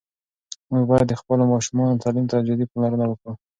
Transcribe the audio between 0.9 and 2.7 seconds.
د خپلو ماشومانو تعلیم ته جدي